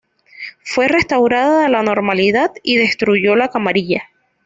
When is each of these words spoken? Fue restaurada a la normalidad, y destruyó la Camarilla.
Fue 0.63 0.87
restaurada 0.87 1.63
a 1.63 1.69
la 1.69 1.83
normalidad, 1.83 2.53
y 2.63 2.77
destruyó 2.77 3.35
la 3.35 3.49
Camarilla. 3.51 4.09